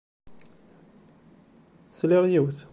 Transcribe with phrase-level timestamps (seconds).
[1.97, 2.59] Sliɣ yiwet.